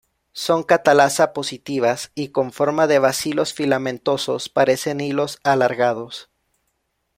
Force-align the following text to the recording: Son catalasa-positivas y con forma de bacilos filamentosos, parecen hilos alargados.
Son 0.33 0.63
catalasa-positivas 0.63 2.11
y 2.15 2.29
con 2.29 2.51
forma 2.51 2.87
de 2.87 2.97
bacilos 2.97 3.53
filamentosos, 3.53 4.49
parecen 4.49 4.99
hilos 4.99 5.37
alargados. 5.43 6.31